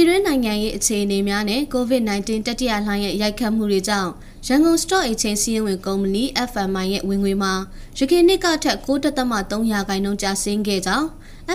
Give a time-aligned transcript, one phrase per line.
[0.00, 4.10] ပြည်တွင်းနိုင်ငံရဲ့အခြေအနေများနဲ့ COVID-19 တတိယလှိုင်းရဲ့ရိုက်ခတ်မှုတွေကြောင့်
[4.46, 7.52] ရန်ကုန် Stock Exchange စီးရင်ဝင်ကုမ္ပဏီ FMI ရဲ့ဝင်ငွေမှာ
[7.98, 11.06] ရခိုင်နှစ်ကထက်6.3ရာခိုင်နှုန်းကျဆင်းခဲ့ကြောင်း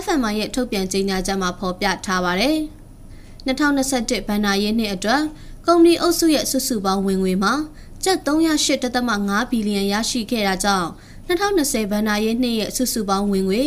[0.04, 2.58] FMI ရဲ့ထုတ်ပြန်ကြေညာချက်မှာဖော်ပြထားပါတယ်။
[3.46, 5.22] 2021ဘဏ္ဍာရေးနှစ်အတွက်
[5.66, 7.54] ကုမ္ပဏီအုပ်စုရဲ့စုစုပေါင်းဝင်ငွေမှာ
[8.04, 10.88] ကျပ်308.5ဘီလီယံရရှိခဲ့တာကြောင့်
[11.28, 13.62] 2020ဘဏ္ဍာရေးနှစ်ရဲ့စုစုပေါင်းဝင်ငွေ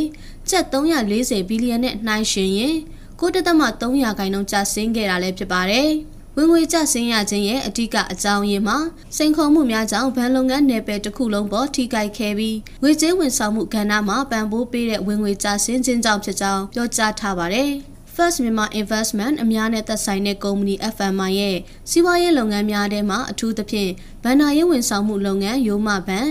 [0.50, 2.76] ကျပ်340ဘီလီယံနဲ့နှိုင်းယှဉ်ရင်
[3.20, 5.90] 9.3ရာခိုင်နှုန်းကျဆင်းခဲ့တာလည်းဖြစ်ပါတယ်။
[6.36, 8.78] ဝင်ငွေကျဆင်းရခြင်းရဲ့အဓိကအကြောင်းရင်းမှာ
[9.18, 17.72] စိန်ခေါ်မှုများကြောင့်ဘဏ်လုပ်ငန်းနယ်ပယ်တစ်ခုလုံးပေါ်ထိခိုက်ခဲ့ပြီးငွေကြေးဝန်ဆောင်မှုကဏ္ဍမှာပံ့ပိုးပေးတဲ့ဝင်ငွေကျဆင်းခြင်းကြောင့်ဖြစ်ကြောင်းပြောကြားထားပါတယ်။
[18.16, 21.58] First Myanmar Investment အများနဲ့သက်ဆိုင်တဲ့ကုမ္ပဏီ FMI ရဲ့
[21.90, 23.92] စီးပွားရေးလုပ်ငန်းများထဲမှာအထူးသဖြင့်
[24.24, 26.28] ဗန္နာရေးဝန်ဆောင်မှုလုပ်ငန်းရိုးမဘဏ်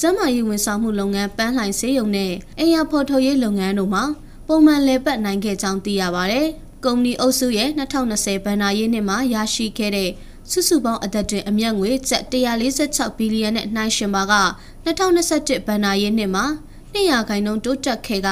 [0.00, 4.04] ကျန်းမာရေးဝန်ဆောင်မှုလုပ်ငန်းပန်းလှိုင်ဆေးရုံနဲ့အိမ်ယာဖော်ထုတ်ရေးလုပ်ငန်းတို့မှာ
[4.52, 6.40] ပုံမှန်လည်ပတ်နိုင်ခဲ့ကြောင်းသိရပါဗျ။
[6.84, 10.10] ကုမ္ပဏီအုပ်စုရဲ့2020ဘဏ္ဍာရေးနှစ်မှာရရှိခဲ့တဲ့
[10.50, 14.34] စုစုပေါင်းအသက်တွင်အမြတ်ငွေကျပ်146ဘီလီယံနဲ့နှိုင်းယှဉ်ပါက
[14.86, 16.46] 2021ဘဏ္ဍာရေးနှစ်မှာ
[16.94, 18.28] 200ခိုင်နှုန်းတိုးတက်ခဲ့က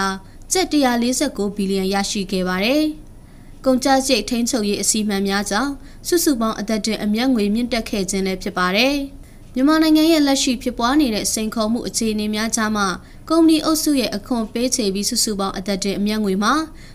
[0.53, 2.83] ကျပ်149ဘီလီယံရရှိခဲ့ပါတယ်။
[3.65, 5.73] ကုန်ကျစရိတ်ထိန်းချုပ်ရေးအစီအမံများကြောင့်
[6.09, 8.97] စုစုပေါင်းအသက်တွင်အမြတ်ငွေမြင့်တက်ခဲ့ခြင်းလည်းဖြစ်ပါတယ်။
[9.59, 12.87] မြန်မာနိုင်ငံရဲ့လက်ရှိဖြစ်ပွားနေတဲ့စိန်ခေါ်မှုအခြေအနေများကြားမှာ
[13.29, 16.55] ကုမ္ပဏီအုပ်စုရဲ့အခွန်ပေးချေပြီးစုစုပေါင်းအသက်တင်အမြတ်ငွေမှာ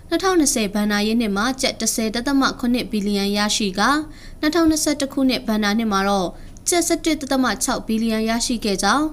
[0.09, 3.81] 2020ဘဏ္ဍာရေးနှစ်မှာကျပ်10.8ဘီလီယံရရှိက
[4.41, 6.29] 2021ခုနှစ်ဘဏ္ဍာနှစ်မှာတော့
[6.69, 9.05] ကျပ်17.6ဘီလီယံရရှိခဲ့ကြောင်း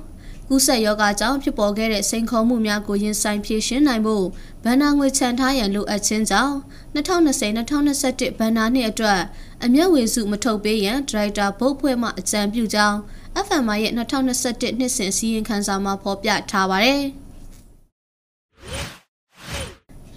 [0.52, 4.26] ကူးစက်ရောဂါကြောင့်ဖြစ်ပေါ်ခဲ့တဲ့စိန်ခေါ်မှုများကိုရင်ဆိုင်ဖြေရှင်းနိုင်ဖို့
[4.64, 6.56] ဗန်နာငွေချန်ထားရန်လိုအပ်ခြင်းကြောင့်
[6.94, 9.20] 2020-2021ဘဏ္ဍာနှစ်အတွက်
[9.64, 12.98] အမျက်ဝေစုမထုတ်ပေးရန်ဒရိုက်တာဘုတ်ဖွဲ့မှအကြံပြုကြောင်း
[13.46, 17.02] FMI ရဲ့2021နှစ်စဉ်စီးရင်ခန်းစာမှာဖော်ပြထားပါတယ်။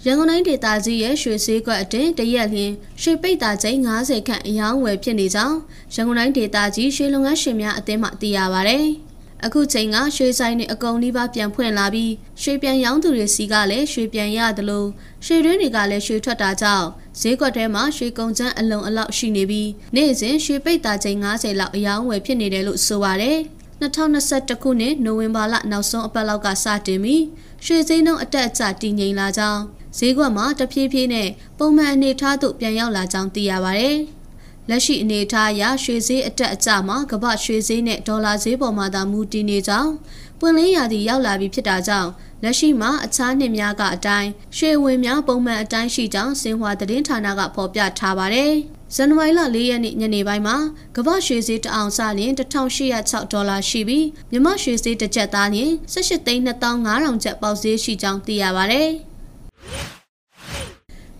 [0.04, 5.58] ရန်ကုန်တိုင်းဒေသကြီးရဲ့ရွှေစည်းကွက်အတွင်းတရက်လျင်ရွှေပိတ်တာကျိန်း90ခန့်အယောင်းဝယ်ဖြစ်နေကြောင်း
[5.94, 8.80] ရန်ကုန်တိုင်းဒေသကြီးရွှေလုပ်ငန်းရှင်များအသင်းမှသိရပါဗျ။
[9.46, 12.12] အခုချိန်ကရွှေဆိုင်တွေအကုန်နှိပါပြန်ဖွင့်လာပြီး
[12.42, 14.88] ရွှေပြန်ရောင်းသူတွေစီကလည်းရွှေပြန်ရတယ်လို့
[15.24, 16.86] ရွှေတွင်းတွေကလည်းရွှေထွက်တာကြောင့်
[17.20, 23.38] ဈေးကွက်ထဲမှာရွှေကုန်ချမ်းအလုံးအလောက်ရှိနေပြီးနေ့စဉ်ရွှေပိတ်တာချိန်90လောက်အယောင်းဝယ်ဖြစ်နေတယ်လို့ဆိုပါတယ်
[23.80, 27.22] 2021ခုနှစ်နိုဝင်ဘာလနောက်ဆုံးအပတ်လောက်ကစတင်ပြီး
[27.64, 29.62] ရွှေစည်းနှုန်းအတက်အကျတည်ငြိမ်လာကြောင်း
[29.98, 31.28] ဈေးကွက်မှာတဖြည်းဖြည်းနဲ့
[31.58, 33.90] ပုံမှန်အနေအထားသို့ပြန်ရောက်လာကြောင်းသိရပါဗျ။
[34.70, 39.92] လက်ရှိအနေအထားအရရွှေဈေးအတက်အကျမှာကမ္ဘာရွှေဈေးနဲ့ဒေါ်လာဈေးပေါ်မှာသာမူတည်နေကြောင်း
[40.40, 42.10] ပွင့်လင်းရာသီရောက်လာပြီဖြစ်တာကြောင့်
[42.42, 48.52] လက်ရှိမှာအခြားနှစ်များကအတိုင်းရွှေဝင်များပုံမှန်အတိုင်းရှိကြောင်းစင်ဟွာသတင်းဌာနကဖော်ပြထားပါတယ်။
[48.94, 50.56] ဇန်နဝါရီလ၄ရက်နေ့ညနေပိုင်းမှာ
[50.96, 58.90] ကမ္ဘာရွှေဈေးတအောင်စလျင်1806ဒေါ်လာရှိပြီးမြမရွှေဈေးတစ်ကျပ်သားလျင်18သိန်း2500ကျပ်ပေါက်ဈေးရှိကြောင်းသိရပါတယ်။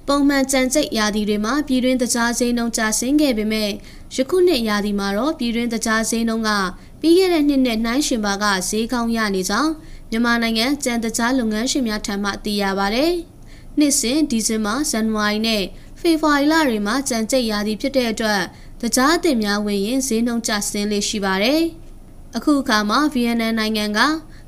[0.09, 3.71] ပုံမှန်ကြံကြိတ်ရာသီတွေမှာပြည်တွင်းတကြားဈေးနှုန်းကျဆင်းခဲ့ပေမဲ့
[4.15, 6.51] ယခုနှစ်ရာသီမှာတော့ပြည်တွင်းတကြားဈေးနှုန်းက
[7.01, 9.73] ပြီးခဲ့တဲ့နှစ်နဲ့နှိုင်းယှဉ်ပါကဈေးကောင်းရနေကြောင်း
[10.11, 13.07] မြန်မာနိုင်ငံကြံတကြားလုပ်ငန်းရှင်များထံမှသိရပါဗျ။
[13.79, 15.65] နှစ်စဉ်ဒီဇင်ဘာဇန်နဝါရီနဲ့
[16.01, 18.43] ဖေဖော်ဝါရီလတွေမှာကြံကြိတ်ရာသီဖြစ်တဲ့အတွက်
[18.83, 21.63] တကြားအသစ်များဝင်ရင်ဈေးနှုန်းကျဆင်းလေးရှိပါတယ်။
[22.37, 24.01] အခုအခါမှာဗီယက်နမ်နိုင်ငံက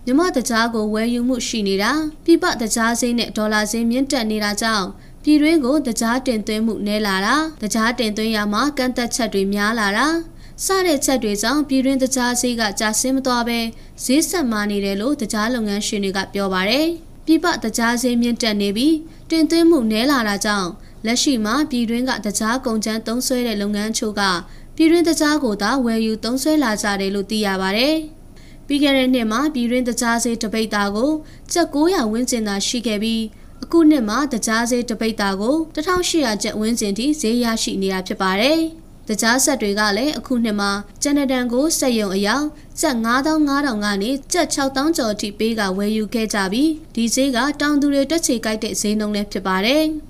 [0.05, 1.93] မြမတကြားကိုဝယ်ယူမှုရှိနေတာ
[2.25, 4.87] ပြပတကြားဈေးနဲ့ဒေါ်လာဈေးမြင့်တက်နေတာကြောင့်
[5.28, 10.06] ပြည်တွင်းကိုတကြားတင်သွင်းမှုနည်းလာတာတကြားတင်သွင်းရမှာကန့်သက်ချက်တွေများလာတာ
[10.64, 13.59] စတဲ့ချက်တွေကြောင့်ပြည်တွင်းတကြားဈေးကကျဆင်းမသွားပဲ
[14.04, 16.86] ဈေးဆက်မာနေတယ်လို့တကြားလုပ်ငန်းရှင်တွေကပြောပါတယ်
[17.26, 18.97] ပြပတကြားဈေးမြင့်တက်နေပြီး
[19.31, 20.69] တင်သွင်းမှုနည်းလာတာကြောင့်
[21.06, 24.22] လက်ရှိမှာပြည်တွင်းကတကြားကုန်ကျန်းသုံးဆွဲတဲ့လုပ်ငန်းချို့က
[24.76, 27.97] ပြည်တွင်းတကြားကိုသာဝယ်ယူသုံးဆွဲလာကြတယ်လို့သိရပါတယ်
[28.66, 31.10] ပြီးခဲ့တဲ့နှစ်မှာပြည်တွင်းတကြားဈေးတပိတ်သားကို
[31.53, 33.22] ကျပ်900ဝန်းကျင်သာရှိခဲ့ပြီး
[33.69, 38.60] အခုနှစ်မှာတကြားဈေးတပိတ်တာကို1800ကျပ်ဝန်းကျင်ထိဈေးရရှိနေတာဖြစ်ပါတယ်။
[39.09, 40.71] တကြားဆက်တွေကလည်းအခုနှစ်မှာ
[41.03, 42.47] ဂျန်နတန်ကိုစက်ရုံအယောင်
[42.81, 49.84] ကျပ်9500ကနေကျပ်6000ကျော်အထိပေးကဝယ်ယူခဲ့ကြပြီးဒီဈေးကတောင်သူတွေတက်ချေကြိုက်တဲ့ဈေးနှုန်းလည်းဖြစ်ပါတယ်။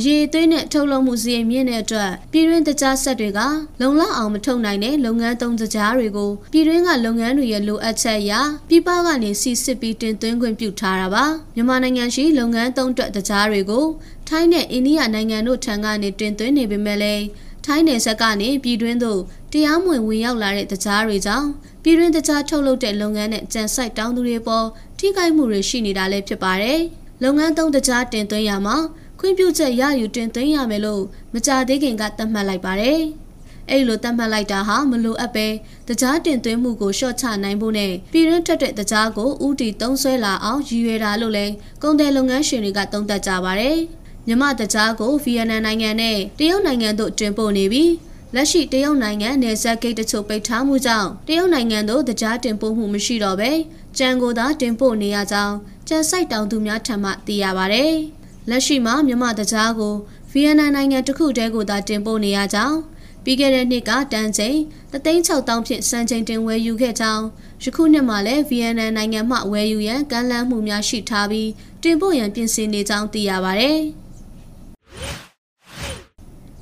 [0.00, 3.40] အရေးသွေးနဲ့ထုတ်လုပ်မှုစရိတ်မြင့်တဲ့အတွက်ပြည်တွင်းတကြားဆက်တွေက
[3.80, 8.32] လုံလောက်အောင်မထုတ်နိုင်တဲ့လုပ်ငန်းသုံးတကြားတွေကိုပြည်တွင်းကလုပ်ငန်းတွေရဲ့လိုအပ်ချက်အရ
[8.68, 11.24] ပြည်ပကနေစီစစ်ပြီးတင်သွင်းခွင့်ပြုထားတာပါ
[11.54, 13.86] မြန်မာနိုင်ငံရှိလုပ်ငန်းသုံးအတွက်တကြားတွေကို
[14.28, 17.24] ထိုင်းနဲ့အိန္ဒိယနိုင်ငံတို့ထံကနေတင်သွင်းနေပေမဲ့လည်း
[17.64, 19.20] ထိုင်းနယ်စပ်ကနေပြည်တွင်းသို့
[19.52, 21.48] တရားမဝင်ဝင်ရောက်လာတဲ့တကြားတွေကြောင့်
[21.82, 24.66] ပြည်တွင်းတကြားထုတ်လုပ်တဲ့လုပ်ငန်းနဲ့ကြံစိုက်တောင်းသူတွေပေါ်
[24.98, 26.80] ထိခိုက်မှုတွေရှိနေတာလည်းဖြစ်ပါတယ်။
[27.22, 28.76] လုပ်ငန်းသုံးတကြားတင်သွင်းရမှာ
[29.20, 33.00] ခွင့်ပြုချက်ရယူတင်သွင်းရမယ်လို့မကြသေးခင်ကသတ်မှတ်လိုက်ပါတယ်။
[33.70, 35.46] အဲ့လိုသတ်မှတ်လိုက်တာဟာမလိုအပ်ပဲ
[35.88, 43.78] တကြားတင်သွင်းမှုကိုရှော့ချနိုင်ဖို့နဲ့ပြည်တွင်းထွက်တဲ့တကြားကိုဥတီသုံးဆွဲလာအောင်ရည်ရွယ်တာလို့လည်းကုန်တယ်လုပ်ငန်းရှင်တွေကသုံးသပ်ကြပါတယ်။
[44.26, 47.92] မြမတကြားကိုဗီယက်နမ်နိုင်ငံနဲ့တရုတ်နိုင်ငံတို့တင်ပို့နေပြီး
[48.34, 53.50] လက်ရှိတရုတ်နိုင်ငံနယ်စပ်ဂိတ်တချို့ပိတ်ထားမှုကြောင့်တရုတ်နိုင်ငံတို့တကြားတင်ပို့မှုမရှိတော့ပဲ
[53.98, 55.56] ကြံကိုသာတင်ပို့နေရကြောင်း
[55.88, 57.86] ကြံစိုက်တောင်သူများထံမှသိရပါဗျ။
[58.50, 59.94] လက်ရှိမှာမြမတကြားကို
[60.30, 62.78] ဗီယက်နမ်နိုင်ငံတစ်ခုတည်းကိုသာတင်ပို့နေရကြောင်း
[63.24, 64.56] ပြီးခဲ့တဲ့နှစ်ကတန်ချိန်
[64.92, 67.24] 36000ဖြင့်စံချိန်တင်ဝယ်ယူခဲ့ကြောင်း
[67.62, 71.50] ယခုနှစ်မှာလည်းဗီယက်နမ်နိုင်ငံမှဝယ်ယူရန်ကမ်းလှမ်းမှုများရှိထားပြီး
[71.82, 73.70] တင်ပို့ရန်ပြင်ဆင်နေကြောင်းသိရပါဗျ။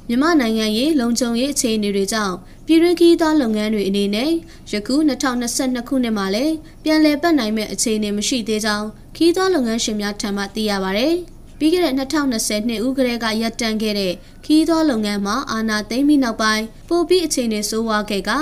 [0.09, 2.35] မြန်မာနိုင်ငံရေးလုံခြုံရေးအခြေအနေတွေကြောင့်
[2.67, 4.31] ပြည်တွင်းခီးသားလုပ်ငန်းတွေအနေနဲ့
[4.73, 6.55] ယခု2022ခုနှစ်မှာလည်း
[6.85, 8.87] ပြန်လည်ပတ်နိုင်မဲ့အခြေအနေမရှိသေးကြောင်း
[9.17, 11.09] ခီးသားလုပ်ငန်းရှင်များထံမှသိရပါဗျ။
[11.59, 14.13] ပြီးခဲ့တဲ့2020နှစ်ဦးကလေးကရပ်တန့်ခဲ့တဲ့
[14.45, 18.33] ခီးသောလုပ်ငန်းမှာအာဏာသိမ်းပြီးနောက်ပိုင်းပိုပြီးအခြေအနေဆိုးဝါးခဲ့က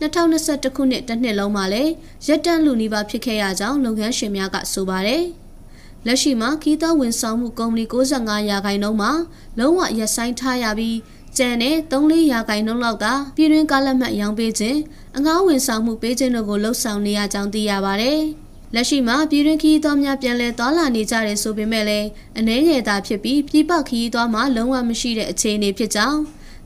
[0.00, 1.92] 2021ခုနှစ်တစ်နှစ်လုံးမှာလည်း
[2.26, 5.24] ရပ်တန့်လူနီးပါးဖြစ်ခဲ့ရကြောင်းလုပ်ငန်းရှင်များကဆိုပါတယ်။
[6.06, 9.12] လက်ရှိမှာခီးသောဝန်ဆောင်မှုကုမ္ပဏီ65ရာခိုင်နှုန်းမှာ
[9.58, 10.96] လုံးဝရပ်ဆိုင်းထားရပြီး
[11.36, 13.06] ကျန်တဲ့3-4ရာခိုင်နှုန်းလောက်က
[13.36, 14.78] ပြည်တွင်းကားလက်မှတ်ရောင်းပေးခြင်း
[15.16, 18.14] အငှားဝန်ဆောင်မှုပေးခြင်းတို့ကိုလှုပ်ဆောင်နေရကြောင်းသိရပါဗျ။
[18.74, 26.18] လက်ရှိမှာပြည်တွင်းခီးသွားများပြန်လည်သွားလာနေကြတယ်ဆိုပေမဲ့လည်းအနှဲငယ်သာဖြစ်ပြီးပြည်ပခီးသွားမှာလုံးဝမရှိတဲ့အခြေအနေဖြစ်ကြောင်း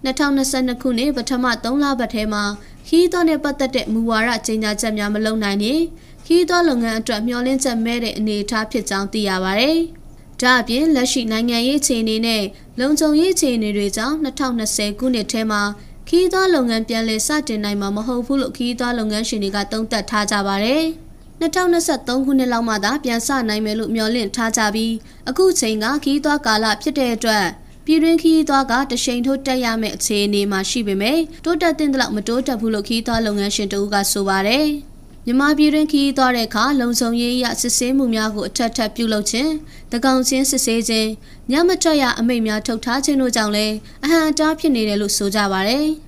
[0.05, 2.44] 2022ခုနှစ်ပထမ3လပတ်ထဲမှာ
[2.88, 5.82] ခီးသွားနဲ့ပတ်သက်တဲ့မူဝါဒကြေညာချက်များမလုပ်နိုင်ရင်
[6.26, 9.70] ခီးသွားလုပ်ငန်းအတွက်မျှော်လင့်ချက်မဲ့တဲ့အနေအထားဖြစ်ကြောင်းသိရပါဗျ။
[10.43, 12.44] ဒါအပြင်လက်ရှိနိုင်ငံရေးအခြေအနေနဲ့
[12.81, 15.62] လုံခြုံရေးအခြေအနေတွေကြောင့်2020ခုနှစ်ထဲမှာ
[16.08, 20.87] ခီးသွွားလုပ်ငန်းပြန်လည်စတင်နိုင်မှာမဟုတ်ဘူးလို့ခီးသွွားလုပ်ငန်းရှင်တွေကသုံးသပ်ထားကြပါတယ်။
[21.40, 24.93] 2023ခုနှစ်လောက်မှသာပြန်ဆနိုင်မယ်လို့မျှော်လင့်ထားကြပြီး
[25.29, 27.46] အခုချိန်ကခီးသွွားကာလဖြစ်တဲ့အတွက်
[27.85, 34.67] ပြည်တွင်းခီးသွွားကတရှိန်ထိုးတက်ရမယ့်အခြေအနေမှာရှိပေမဲ့တိုးတက်တဲ့လောက်မတိုးတက်ဘူးလို့ခီးသွွားလုပ်ငန်းရှင်တို့ကဆိုပါတယ်။
[35.26, 39.52] မြန်မာပြည်တွင်ခီးသွားတဲ့အခါလုံခြုံရေးအရစစ်ဆေးမှုများကိုအထက်ထပ်ပြုလုပ်ခြင်း
[39.93, 41.11] တကောင်ချင်းစစ်ဆေးခြင်း
[41.50, 43.75] ညမထွက်ရအမိန့်များထုတ်ထားခြင်းတို့ကြောင့်လည်း
[44.05, 45.81] အဟံအတားဖြစ်နေတယ်လို့ဆိုကြပါဗျ။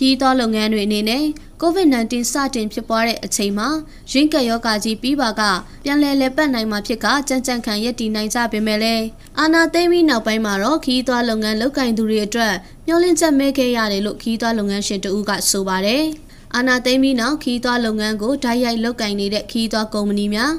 [0.06, 1.24] ီးသွားလုပ်ငန်းတွေအနေနဲ့
[1.62, 3.68] COVID-19 စတင်ဖြစ်ပွားတဲ့အချိန်မှာ
[4.12, 5.42] ရင်းကက်ယောဂါကြီးပြီးပါက
[5.84, 9.04] ပြန်လည်လက်ပတ်နိုင်မှာဖြစ်ကကြံ့ကြံ့ခံရည်တည်နိုင်ကြပေမဲ့လည်း
[9.38, 12.54] အာနာသိမ်းပြီးနောက်ပိုင်းမှာတော့ခီးသွားလုပ်ငန်းလုပ်ကင်သူတွေအတွက်
[12.86, 16.04] မျှော်လင့်ချက်မဲခဲ့ရတယ်လို့ခီးသွားလုပ်ငန်းရှင်တဦးကဆိုပါတယ်။
[16.54, 20.52] အာနာသိမ်းပြီးနောက်ခီးသွွားလုပ်ငန်းကိုဓာတ်ရိုက်လုပ်ကင်နေတဲ့ခီးသွွားကုမ္ပဏီများ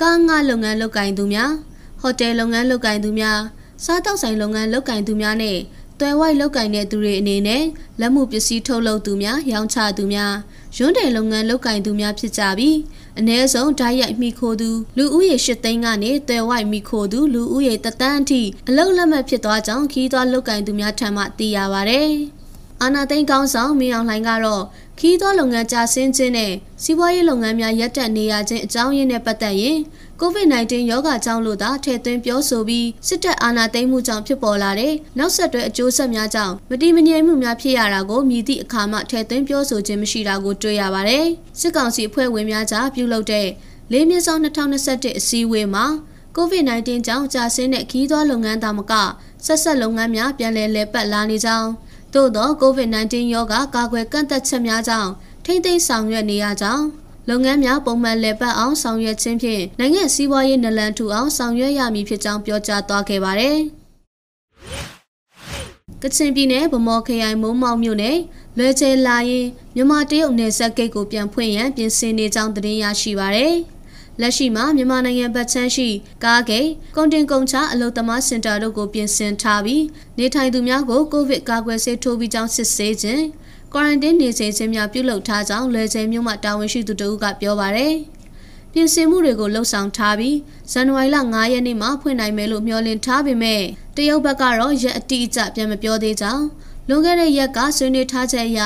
[0.00, 1.52] ကားငှလုပ်ငန်းလုပ်ကင်သူများ
[2.00, 3.40] ဟိုတယ်လုပ်ငန်းလုပ်ကင်သူများ
[3.84, 5.58] စားတောက်ဆိုင်လုပ်ငန်းလုပ်ကင်သူများနဲ့
[6.00, 7.64] တွယ်ဝိုက်လုပ်ကင်တဲ့သူတွေအနေနဲ့
[8.00, 10.34] လက်မှုပစ္စည်းထုတ်လုပ်သူများရောင်းချသူများ
[10.76, 12.76] ရွန်းတယ်လုပ်ငန်းလုပ်ကင်သူများဖြစ်ကြပြီး
[13.18, 22.00] အ ਨੇ ဆုံးဓာတ်ရိုက်မိခိုသူလူဦးရေ၈သိန်းကနေတွယ်ဝိုက်မိခိုသူလူဦးရေတသန်းအထိအလုတ်လက်မဲ့ဖြစ်သွားကြောင်းခီးသွွားလုပ်ကင်သူများထံမှသိရပါဗျ။
[22.82, 24.64] အာနာသိန်းကောင်းဆောင်မင်းအောင်လှိုင်ကတော့
[24.98, 26.52] ခီးသောလုပ်ငန်းကြာဆင်းခြင်းနဲ့
[26.82, 29.78] စီးပွားရေးလုပ်ငန်းများရပ်တန့်နေရခြင်းအကြောင်းရင်းနဲ့ပတ်သက်ရင်
[30.22, 41.26] COVID-19 ရောဂါကြောင့်လို့သာထည့်သွင်းပြောဆိုပြီးစစ်တပ်အာဏာသိမ်းမှုကြောင့်ဖြစ်ပေါ်လာတဲ့နောက်ဆက်တွဲအကျိုးဆက်များကြောင့်မတိမငြိမ်မှုများဖြစ်ရတာကိုမြည်သည့်အခါမှထည့်သွင်းပြောဆိုခြင်းမရှိတာကိုတွေ့ရပါတယ်။
[41.60, 43.48] စစ်ကောင်စီအဖွဲ့ဝင်များကြားပြုလုပ်တဲ့
[43.92, 45.86] လေးမြင့်ဆောင်2021အစည်းအဝေးမှာ
[46.36, 48.92] COVID-19 ကြောင့်ကြာဆင်းတဲ့ခီးသွွားလုပ်ငန်းသားမက
[49.46, 51.70] ဆက်ဆက်လုပ်ငန်းများပြန်လည်လည်ပတ်လာနေကြောင်း
[52.14, 55.10] သို့သော COVID-19 ရောဂါကာကွယ်ကန့်သက်ချက်များကြောင့်
[55.44, 56.84] ထိမ့်သိမ်းဆောင်ရွက်နေရကြောင်း
[57.30, 63.56] လုပ်ငန်းများပုံမှန်လည်ပတ်အောင်ဆောင်ရွက်ခြင်းဖြင့်နိုင်ငံစည်းဝါးရေးနလန်ထူအောင်ဆောင်ရွက်ရမည်ဖြစ်ကြောင်းပြောကြားသွားခဲ့ပါတယ်။
[66.02, 68.18] ကချင်ပြည်နယ်ဗမော်ခရိုင်မုံမောက်မြို့နယ်
[68.58, 73.54] လွယ်ချေလာရင်မြန်မာတရုတ်နယ်စပ်ဂိတ်ကိုပြန်ဖွင့်ရန်ပြင်ဆင်နေကြောင်းသတင်းရရှိပါရယ်။
[74.20, 75.88] လက်ရှိမှာမြန်မာနိုင်ငံဗတ်ချမ်းရှိ
[76.24, 79.84] ကားဂိတ်ကုန်တင်ကုန်ချအလုသမားစင်တာတို့ကိုပြင်ဆင်ထားပြီး
[80.18, 83.24] နေထိုင်သူများကိုကိုဗစ်ကာကွယ်ဆေးထိုးပြီးကြောင်းစစ်ဆေးခြင်း
[83.74, 87.94] ကွာရန်တင်းနေချိန်ချင်းများပြုလုပ်ထားကြောင်းလွယ်ကျဲမြို့မှတာဝန်ရှိသူတို့ကပြောပါရယ်
[88.72, 90.36] ပြင်ဆင်မှုတွေကိုလှုပ်ဆောင်ထားပြီး
[90.72, 93.62] ဇန်နဝါရီလ9ရက်နေ့မှာဖွင့်နိုင်မယ်လို့မျှော်လင့်ထားပေမဲ့
[93.96, 96.44] တရုတ်ဘက်ကတော့ရက်အတိအကျပြန်မပြောသေးကြောင်း
[96.88, 98.60] လွန်ခဲ့တဲ့ရက်ကဆွေးနွေးထားချက်အရ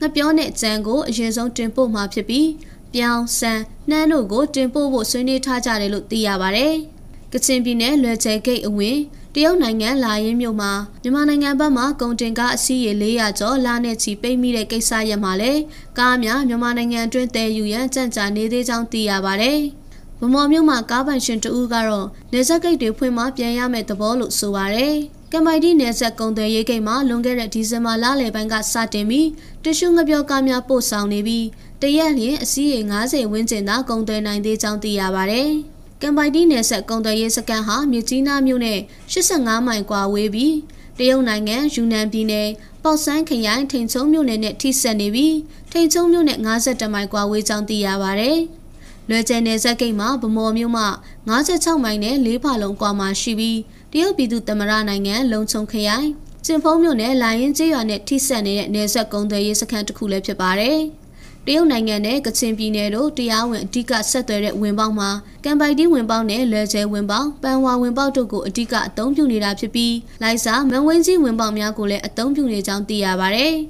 [0.00, 2.48] ငပြောနဲ့ကြံကိုအရင်ဆုံးတင်ပို့မှာဖြစ်ပြီး
[2.94, 3.60] ပြောင်းဆန်
[3.90, 6.66] နှမ်းတို့ကိုတင်ပို့ဖို့ဆွေးနွေးထားကြတယ်လို့သိရပါဗျ။
[7.32, 8.98] ကချင်ပြည်နယ်လွယ်ကျဲဂိတ်အဝင်
[9.40, 15.62] တရုတ်နိုင်ငံလာရင်မြို့မှာမြန်မာနိုင်ငံဘက်မှကုန်တင်ကားအစီးရေ400ကျော်လာနဲ့ချီပိတ်မိတဲ့ကိစ္စရပ်မှာလည်း
[15.98, 19.52] ကားများမြန်မာနိုင်ငံအတွင်းတည်ယူရန်ကြံ့ကြာနေသေးကြောင်းသိရပါဗျ။
[20.20, 24.96] ဗမော်မြို့မှာကားပိုင်ရှင်တဦးကတော့နေဆက်ဂိတ်တွေဖွင့်မှပြန်ရမယ့်သဘောလို့ဆိုပါရယ်
[25.32, 29.28] ကမိုင်ဒီနယ်ဆက်ကုံသွယ်ရေးဂိတ်မှာလွန်ခဲ့တဲ့ဒီဇင်ဘာလလယ်ပိုင်းကစတင်ပြီး
[29.64, 31.46] တ िश ူငပြောကားများပို့ဆောင်နေပြီး
[31.82, 35.42] တရက်လျင်အစီးရေ90ဝန်းကျင်သာကုန်သွယ်နိုင်သေးကြောင်းသိရပါဗျ။
[36.02, 38.78] ကမ်ပိုင်တီနယ်ဆက်ကုန်သွယ်ရေးစကန်ဟာမြကြီးနားမြို့နဲ့
[39.12, 40.54] 85မိုင်ကွာဝေးပြီး
[40.98, 42.48] တရုတ်နိုင်ငံယူနန်ပြည်နယ်
[42.82, 45.36] ပေါ့ဆန်းခရိုင်ထိန်ချုံမြို့နယ်နဲ့ထိစပ်နေပြီး
[45.72, 48.30] ထိန်ချုံမြို့နယ်52မိုင်ကွာဝေးကြောင်းသိရပါဗျ။
[49.06, 50.84] ကလွယ်ကျယ်နယ်စပ်ဂိတ်မှာဗမော်မြို့မှ
[51.28, 53.58] 56မိုင်နဲ့၄ဖာလုံးကွာမှာရှိပြီး
[53.92, 56.08] တရုတ်ပြည်သူ့သမ္မတနိုင်ငံလုံခြုံခရိုင်
[56.46, 60.78] ကျင်ဖုံးမြို့နယ်လိုင်ရင်ကျေးရွာနဲ့ထိစပ်နေတဲ့နယ်စပ်ကုန်းသွယ်ရေးစခန်းတစ်ခုလည်းဖြစ်ပါတယ်။
[61.48, 65.10] တရုတ်နိုင်ငံနဲ့ကချင်ပြည်နယ်တို့တရားဝင်အဓိကဆက်သွယ်တဲ့ဝင်ပေါက်မှာ
[65.44, 73.54] ကံပိုက်တီးဝင်ပေါက်နဲ့လွယ်ကျဲဝင်ပေါက်ပန်ဝါဝင်ပေါက်တို့ကိုအဓိကအသုံးပြုနေတာဖြစ်ပြီးလိုက်စာမန်ဝင်းကြီးဝင်ပေါက်များကိုလည်းအသုံးပြုနေကြောင်းသိရပါတယ်။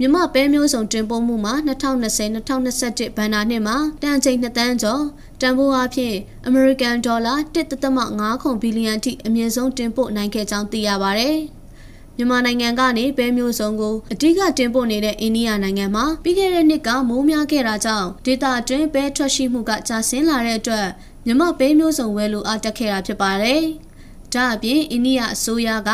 [0.00, 5.02] မြမပဲမျိုးစုံတင်ပို့မှုမှာ2020-2021ဘဏ္ဍာနှစ်မှာတန်ချိန်2တန်းကျော်
[5.40, 6.14] တန်ဖိုးအဖြစ်
[6.46, 7.34] အမေရိကန်ဒေါ်လာ
[7.88, 11.30] 1.5ခုဘီလီယံထိအမြင့်ဆုံးတင်ပို့နိုင်ခဲ့ကြောင်းသိရပါဗျ။
[12.18, 20.86] မြန်မာနိုင်ငံကနေပဲမျိုးစုံကိုအဓိကတင်ပို့နေတဲ့အိန္ဒိယနိုင်ငံမှာပြီးခဲ့တဲ့နှစ်ကမိုးများခဲ့တာကြောင့်ဒေတာအတွင်းပဲထွက်ရှိမှုကကျဆင်းလာတဲ့အတွက်
[21.24, 23.62] မြန်မာပဲမျိုးစုံဝယ်လိုအားတက်ခဲ့တာဖြစ်ပါတယ်။
[24.34, 25.90] ဒါအပြင်အိန္ဒိယအစိုးရက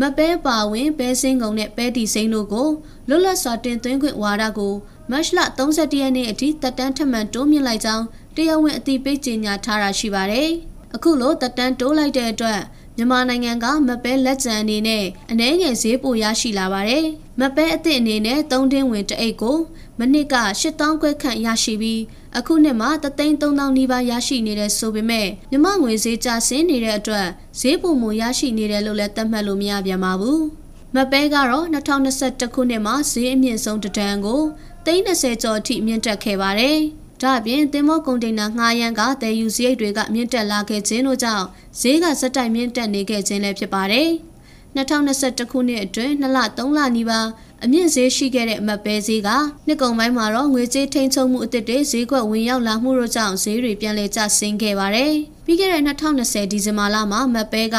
[0.00, 2.68] မပဲပါဝင်ပဲစင်းကုံနဲ့ပဲတီစိမ့်တို့ကို
[3.08, 4.74] လွတ်လပ်စွာတင်သွင်းခွင့်ဝါဒကို
[5.10, 8.04] မတ်လ31ရက်နေ့အထိတက်တန်းထပ်မံတိုးမြင့်လိုက်ကြောင်း
[8.36, 10.50] တရားဝင်အသိပေးကြေညာထားတာရှိပါတယ်။
[10.94, 12.60] အခုလိုတက်တန်းတိုးလိုက်တဲ့အတွက်
[12.96, 17.06] မြန်မာနိုင်ငံကမပဲလက်ကျန်အနေနဲ့အနှဲငယ်ဈေးပိုရရှိလာပါတယ်။
[17.40, 19.58] မပဲအသစ်အနေနဲ့၃တင်းဝင်တအိတ်ကို
[19.98, 22.02] မနစ်က8000ခွဲခန့်ရရှိပြီး
[22.38, 27.28] အခုနှစ်မှာ33000နီးပါးရရှိနေတဲ့ဆိုပေမဲ့မြမငွေဈေးကျဆင်းနေတဲ့အတွက်
[27.60, 30.40] ဈေးပုံမရရှိနေတယ်လို့လည်းသတ်မှတ်လို့မရပြန်ပါဘူး။
[30.94, 34.42] မပဲကတော့2021ခုနှစ်မှာဈေးအမြင့်ဆုံးတဒန်းကို
[34.86, 36.78] 330ကျော်အထိမြင့်တက်ခဲ့ပါတယ်။
[37.24, 41.46] ဒါ့အပြင်တင်မောကုန်တင်နာငှားရမ်းကတည်ယူစရိတ်တွေကမြင့်တက်လာခဲ့ခြင်းတို့ကြောင့်
[41.80, 44.08] ဈေးကစက်တိုက်မြင့်တက်နေခဲ့ခြင်းလည်းဖြစ်ပါတယ်။
[44.76, 47.28] 2021ခုနှစ်အတွင်း2လ3လနီးပါး
[47.64, 49.28] အမြင့်ဈေးရှိခဲ့တဲ့အမတ်ပဲဈေးက
[49.66, 55.12] နှစ်ကုန်ပိုင်းမှာတော့ငွေကြေးထိန်းချုပ်မှုအသစ်တွေဈေးကွက်ဝင်ရောက်လာမှုတို့ကြောင့်ဈေးတွေပြန်လည်ကျဆင်းခဲ့ပါတယ်။
[55.44, 57.76] ပြီးခဲ့တဲ့2020ဒီဇင်ဘာလမှာမတ်ပဲက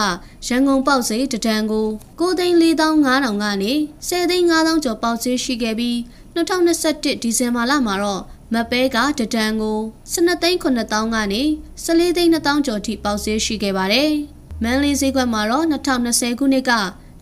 [0.47, 1.87] ရန်ကုန်ပေါက်ဈေးတဒံကို
[2.19, 3.73] 9,4500ကနေ
[4.09, 5.95] 10,5000ကျော်ပေါက်ဈေးရှိခဲ့ပြီး
[6.35, 8.23] 2021ဒီဇင်ဘာလမှာတော့
[8.53, 9.79] မပဲကတဒံကို
[10.13, 11.43] 12,9000ကနေ
[11.85, 14.11] 14,2000ကျော်ထိပေါက်ဈေးရှိခဲ့ပါတယ်။
[14.63, 16.71] မန်လေးဈေးကွက်မှာတော့2020ခုနှစ်က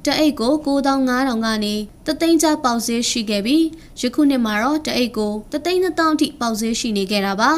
[0.05, 1.75] တအိတ်ကို9500ကနေ
[2.05, 3.65] တသိန်းကျပေါက်ဈေးရှိခဲ့ပြီး
[3.99, 7.51] ယခုနှစ်မှာတော့တအိတ်ကိုတသိန်း1000ထိပေါက်ဈေးရှိနေခဲ့တာပါ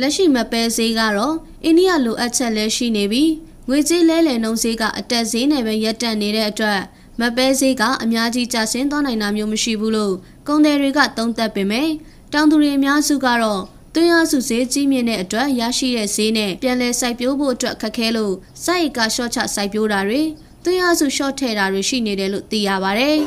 [0.00, 3.30] လက်ရှိမပဲဈေးကတော့အိန္ဒိယလိုအပ်ချက်လည်းရှိနေပြီး
[3.68, 6.80] ငွေကြေးလဲလှယ်နှုန်းဈေးကအတက်ဈေးနဲ့ပဲရပ်တန့်နေတဲ့အတွက်
[7.20, 10.14] မပဲဈေးကအများကြီးကျဆင်းသွားနိုင်တာမျိုးမရှိဘူးလို့
[10.46, 11.88] ကုန်သည်တွေကသုံးသပ်ပေမဲ့
[12.32, 13.62] တောင်သူတွေအများစုကတော့
[13.94, 18.34] သွင်းအားစုဈေးကြီးမြင့်တဲ့အတွက်ရရှိတဲ့ဈေးနဲ့ပြန်လည်စိုက်ပျိုးဖို့အတွက်ခက်ခဲလို့
[18.64, 20.22] စိုက်ကရှော့ချစိုက်ပျိုးတာတွေ
[20.64, 23.10] သွေးအားစုရှော့ထည့်တာတွေရှိနေတယ်လို့သိရပါဗျ။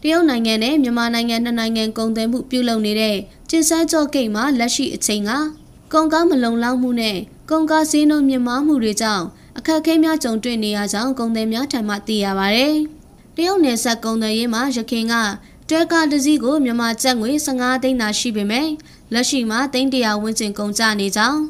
[0.00, 3.16] တရုတ်နိုင်ငံနဲ့မြန်မာနိုင်ငံနှစ်နိုင်ငံကုန်သွယ်မှုပြုလုပ်နေတဲ့
[3.50, 5.30] ကျင်းစန်းကြော့ဂိတ်မှာလက်ရှိအချိန်က
[5.92, 7.18] ကုန်ကားမလုံလောက်မှုနဲ့
[7.50, 9.24] ကုန်ကားဈေးနှုန်းမြင့်မားမှုတွေကြောင့်
[9.58, 12.64] အခက်အခဲများကြုံတွေ့နေရကြောင်းကုန်သည်များထံမှသိရပါဗျ။
[13.36, 15.14] တရုတ်နယ်စပ်ကုန်သွယ်ရေးမှာရခိုင်က
[15.68, 18.68] တွဲကားတစ်စီးကိုမြန်မာကျပ်ငွေ15သိန်းသာရှိပေမဲ့
[19.12, 21.40] လက်ရှိမှာသိန်း100ဝန်းကျင်ကုန်ကျနေကြောင်း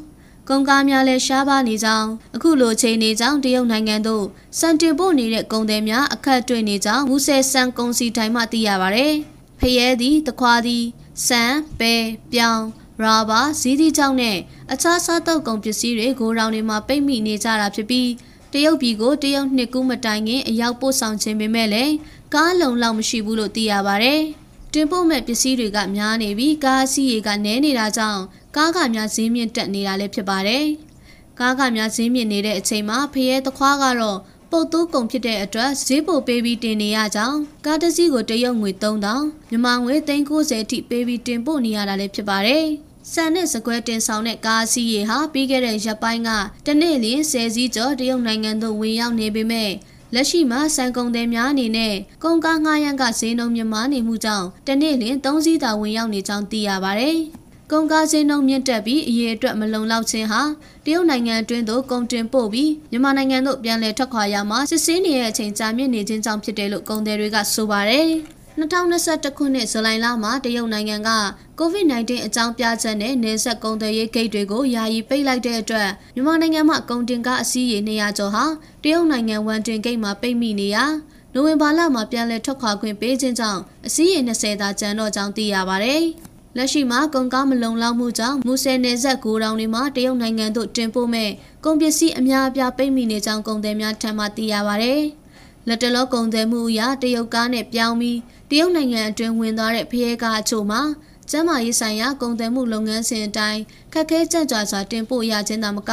[0.49, 4.25] ကုန်ကားများလည်းရှားပါနေကြောင်းအခုလိုချိန်နေကြောင်းတရုတ်နိုင်ငံသို့
[4.59, 9.07] စံတင်ပို့နေတဲ့ကုန်သည်များအခက်တွေ့နေကြောင်းမူဆယ်စံကုန်စီတိုင်းမှသိရပါဗျ။
[9.59, 10.83] ဖရဲသည်တခွားသည်
[11.27, 11.43] စံ
[11.79, 11.93] ပဲ
[12.33, 12.65] ပြောင်း
[13.01, 14.37] ရာဘာဇီးသီးကြောင့်နဲ့
[14.71, 18.09] အခြားစားတောက်ကုန်ပစ္စည်းတွေကိုရောင်တွေမှာပိတ်မိနေကြတာဖြစ်ပြီး
[18.53, 21.93] တရုတ်ပြည်ကိုတရုတ်နှစ်ကူးမတိုင်ခင်အရောက်ပို့ဆောင်ခြင်းပေမဲ့လည်း
[22.33, 24.13] ကားလုံလောက်မရှိဘူးလို့သိရပါဗျ။
[24.73, 28.21] တင်ပို့မဲ့ပစ္စည်းတွေကများနေပြီးကားအစီးတွေကနည်းနေတာကြောင့်
[28.55, 30.65] ကားကများဈေးမြင့်တက်နေတာလည်းဖြစ်ပါတယ်။
[31.39, 34.19] ကားကများဈေးမြင့်နေတဲ့အချိန်မှာဖရဲသခွားကတော့
[34.51, 42.65] ပုတ်သိုးကုန်ဖြစ်တဲ့အတွက်ဈေးပိုပေးပြီးတင်နေရကြောင်းကားတစ်စီးကိုတရုတ်ငွေ3000မြန်မာငွေ390အထိပေးပြီးတင်ပို့နေရတာလည်းဖြစ်ပါတယ်။
[43.11, 46.29] ဆန်နဲ့စကွဲတင်ဆောင်တဲ့ကားစီးရေဟာပြီးခဲ့တဲ့ရက်ပိုင်းက
[46.65, 49.71] တနေ့လျင်10စီးကျော်တရုတ်နိုင်ငံသို့ဝင်ရောက်နေပေမဲ့
[50.13, 57.11] လက်ရှိမှာစံကုန်သည်များအနေနဲ့ကုန်ကားငှားရမ်းကဈေးနှုန်းမြင့်မားနေမှုကြောင့်တနေ့လျင်3စီးသာဝင်ရောက်နေကြောင်းသိရပါဗျ။
[57.71, 60.41] ကုန်ကားဈေးနှုန်းမြင့်တက်ပြီးအရေးအတွက်မလုံလောက်ခြင်းဟာ
[60.85, 68.09] တရုတ်နိုင်ငံအတွင်းသို့ကုန်တင်ပို့ပြီးမြန်မာနိုင်ငံသို့ပြန်လည်ထွက်ခွာရမှာစစ်ဆေးနေတဲ့အချိန်ကြာမြင့်နေခြင်းကြောင့်ဖြစ်တယ်လို့ကုန်သည်တွေကဆိုပါတယ်။
[68.57, 71.11] 2021ခုနှစ်ဇူလိုင်လမှာတရုတ်နိုင်ငံက
[71.59, 78.45] COVID-19 အကြောင်းပြချက်နဲ့နေဆက်ကုန်သွယ်ရေးဂိတ်တွေကိုယာယီပိတ်လိုက်တဲ့အတွက်မြန်မာနိုင်ငံမှာကုန်တင်ကားအစီးရေ200ကျော်ဟာ
[78.83, 80.85] တရုတ်နိုင်ငံဝန်တင်ဂိတ်မှာပိတ်မိနေရာ
[81.33, 86.03] နိုဝင်ဘာလမှာပြန်လည်ထွက်ခွာခွင့်ပေးခြင်းကြောင့်အစီးရေ20သာကျန်တော့ကြောင်းသိရပါတယ်။
[86.57, 91.31] လက်ရှိမှာကုန်ကားမလုံလောက်မှုကြောင့်မူဆယ်နယ်စပ်ဂိုတောင်တွေမှာတရုတ်နိုင်ငံသို့တင်ပို့မဲ့
[91.65, 94.93] ကုန်ပစ္စည်းအများအပြားပိတ်မိနေကြောင်းကုန်သည်များထံမှသိရပါဗျ။
[95.67, 98.17] လက်တလောကုန်သည်မှုအရတရုတ်ကားနဲ့ပြောင်းပြီး
[98.49, 100.81] တရုတ်နိုင်ငံအတွင်းဝင်သွားတဲ့ဖရဲကားအချို့မှာ
[101.29, 103.61] ကျန်းမာရေးဆိုင်ရာကုန်သွယ်မှုလုပ်ငန်းစဉ်အတိုင်း
[103.93, 105.91] ခက်ခဲကြန့်ကြာစွာတင်ပို့ရခြင်းသာမက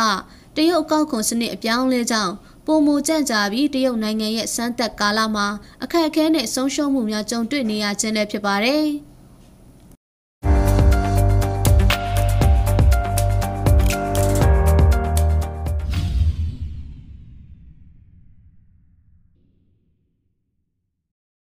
[0.56, 2.32] တရုတ်အကောက်ခွန်စနစ်အပြောင်းလဲကြောင့်
[2.66, 5.46] ပုံမူကြန့်ကြာပြီးတရုတ်နိုင်ငံရဲ့စမ်းသက်ကာလမှာ
[5.82, 8.86] အခက်အခဲနဲ့ဆုံးရှုံးမှုများကြုံတွေ့နေရခြင်းလည်းဖြစ်ပါတယ်။